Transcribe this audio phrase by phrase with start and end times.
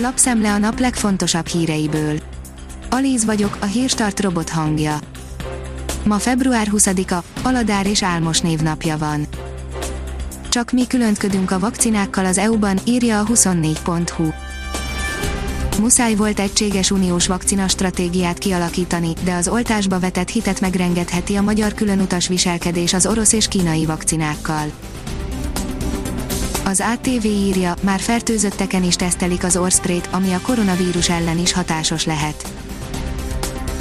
[0.00, 2.18] Lapszemle a nap legfontosabb híreiből.
[2.90, 4.98] Alíz vagyok, a hírstart robot hangja.
[6.04, 9.26] Ma február 20-a, Aladár és Álmos névnapja van.
[10.48, 14.28] Csak mi különtködünk a vakcinákkal az EU-ban, írja a 24.hu.
[15.80, 21.74] Muszáj volt egységes uniós vakcina stratégiát kialakítani, de az oltásba vetett hitet megrengetheti a magyar
[21.74, 24.70] különutas viselkedés az orosz és kínai vakcinákkal.
[26.68, 32.04] Az ATV írja, már fertőzötteken is tesztelik az orszprét, ami a koronavírus ellen is hatásos
[32.04, 32.52] lehet.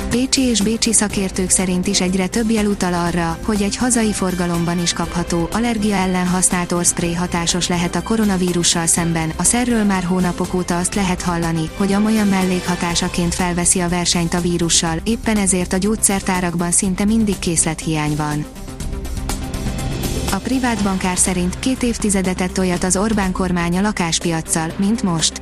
[0.10, 4.82] Pécsi és Bécsi szakértők szerint is egyre több jel utal arra, hogy egy hazai forgalomban
[4.82, 9.32] is kapható, allergia ellen használt orszpré hatásos lehet a koronavírussal szemben.
[9.38, 14.42] A szerről már hónapok óta azt lehet hallani, hogy amolyan mellékhatásaként felveszi a versenyt a
[14.42, 18.46] vírussal, éppen ezért a gyógyszertárakban szinte mindig készlethiány van.
[20.38, 25.42] A privát bankár szerint két évtizedet tett olyat az Orbán kormány a lakáspiaccal, mint most.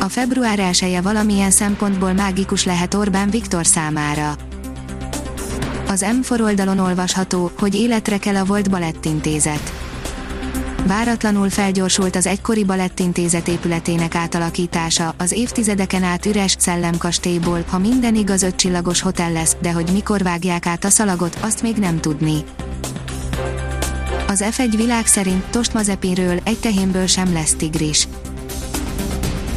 [0.00, 4.36] A február 1 valamilyen szempontból mágikus lehet Orbán Viktor számára.
[5.88, 9.72] Az M4 oldalon olvasható, hogy életre kell a Volt Balettintézet.
[10.86, 18.42] Váratlanul felgyorsult az egykori Balettintézet épületének átalakítása, az évtizedeken át üres szellemkastélyból, ha minden igaz
[18.42, 22.44] ötcsillagos hotel lesz, de hogy mikor vágják át a szalagot, azt még nem tudni.
[24.32, 28.08] Az F1 világ szerint Tost Mazepinről egy tehénből sem lesz tigris.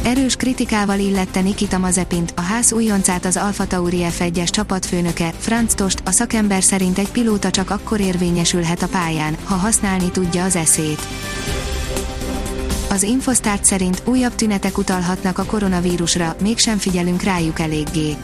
[0.02, 6.02] Erős kritikával illette Nikita Mazepint, a ház újoncát az Alfa Tauri F1-es csapatfőnöke, Franz Tost,
[6.04, 11.06] a szakember szerint egy pilóta csak akkor érvényesülhet a pályán, ha használni tudja az eszét.
[12.90, 18.16] Az Infostart szerint újabb tünetek utalhatnak a koronavírusra, mégsem figyelünk rájuk eléggé.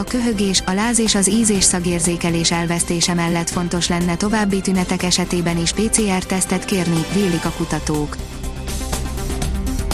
[0.00, 5.02] A köhögés, a láz és az íz- és szagérzékelés elvesztése mellett fontos lenne további tünetek
[5.02, 8.16] esetében is PCR-tesztet kérni, vélik a kutatók.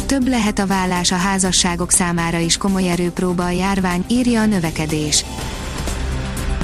[0.06, 5.24] Több lehet a vállás a házasságok számára is komoly erőpróba a járvány, írja a növekedés.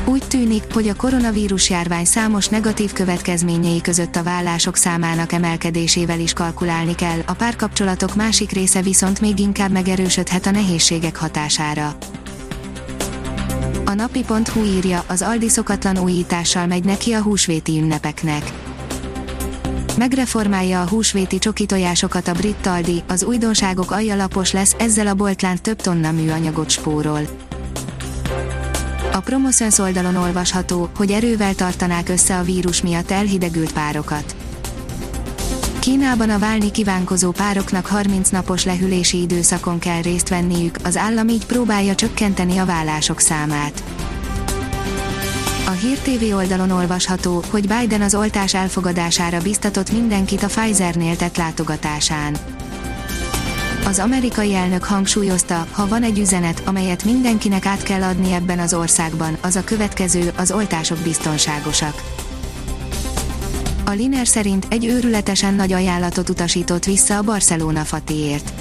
[0.04, 6.32] Úgy tűnik, hogy a koronavírus járvány számos negatív következményei között a vállások számának emelkedésével is
[6.32, 11.96] kalkulálni kell, a párkapcsolatok másik része viszont még inkább megerősödhet a nehézségek hatására.
[13.84, 18.52] A napi.hu írja, az Aldi szokatlan újítással megy neki a húsvéti ünnepeknek
[19.98, 25.14] Megreformálja a húsvéti csoki tojásokat a brit Aldi, az újdonságok alja lapos lesz, ezzel a
[25.14, 27.20] boltlánt több tonna műanyagot spórol.
[29.12, 34.41] A Promoszöns oldalon olvasható, hogy erővel tartanák össze a vírus miatt elhidegült párokat.
[35.82, 41.46] Kínában a válni kívánkozó pároknak 30 napos lehűlési időszakon kell részt venniük, az állam így
[41.46, 43.82] próbálja csökkenteni a vállások számát.
[45.66, 51.36] A Hír TV oldalon olvasható, hogy Biden az oltás elfogadására biztatott mindenkit a Pfizer-nél tett
[51.36, 52.36] látogatásán.
[53.86, 58.74] Az amerikai elnök hangsúlyozta, ha van egy üzenet, amelyet mindenkinek át kell adni ebben az
[58.74, 62.02] országban, az a következő, az oltások biztonságosak.
[63.84, 68.52] A Liner szerint egy őrületesen nagy ajánlatot utasított vissza a Barcelona Fatiért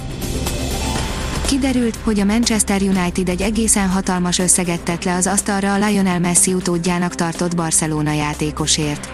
[1.47, 6.19] Kiderült, hogy a Manchester United egy egészen hatalmas összeget tett le az asztalra a Lionel
[6.19, 9.09] Messi utódjának tartott Barcelona játékosért.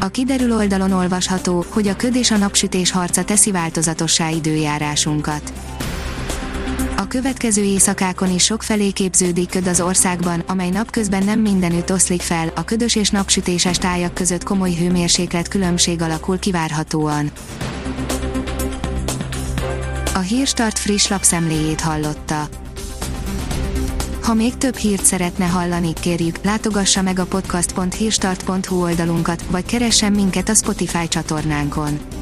[0.00, 5.52] A kiderül oldalon olvasható, hogy a köd és a napsütés harca teszi változatossá időjárásunkat.
[7.02, 12.52] A következő éjszakákon is sokfelé képződik köd az országban, amely napközben nem mindenütt oszlik fel,
[12.54, 17.30] a ködös és napsütéses tájak között komoly hőmérséklet különbség alakul kivárhatóan.
[20.14, 22.48] A Hírstart friss lapszemléjét hallotta.
[24.22, 30.48] Ha még több hírt szeretne hallani, kérjük, látogassa meg a podcast.hírstart.hu oldalunkat, vagy keressen minket
[30.48, 32.21] a Spotify csatornánkon.